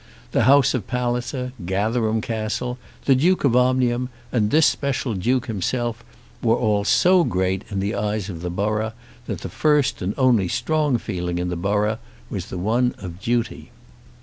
The 0.31 0.45
house 0.45 0.73
of 0.73 0.87
Palliser, 0.87 1.53
Gatherum 1.63 2.21
Castle, 2.21 2.79
the 3.05 3.13
Duke 3.13 3.43
of 3.43 3.55
Omnium, 3.55 4.09
and 4.31 4.49
this 4.49 4.65
special 4.65 5.13
Duke 5.13 5.45
himself, 5.45 6.03
were 6.41 6.55
all 6.55 6.83
so 6.83 7.23
great 7.23 7.63
in 7.69 7.79
the 7.81 7.93
eyes 7.93 8.27
of 8.27 8.41
the 8.41 8.49
borough, 8.49 8.93
that 9.27 9.41
the 9.41 9.47
first 9.47 10.01
and 10.01 10.15
only 10.17 10.47
strong 10.47 10.97
feeling 10.97 11.37
in 11.37 11.49
the 11.49 11.55
borough 11.55 11.99
was 12.31 12.47
the 12.47 12.57
one 12.57 12.95
of 12.97 13.19
duty. 13.21 13.69